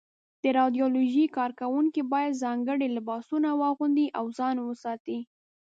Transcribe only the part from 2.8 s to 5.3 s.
لباسونه واغوندي او ځان وساتي.